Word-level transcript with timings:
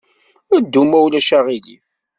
Ddu, 0.63 0.81
ma 0.89 0.97
ulac 1.05 1.29
aɣilif! 1.37 1.87